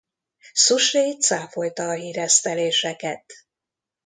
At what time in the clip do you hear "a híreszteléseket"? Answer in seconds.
1.89-3.25